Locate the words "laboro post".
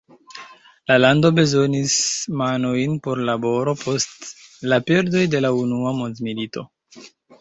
3.29-4.29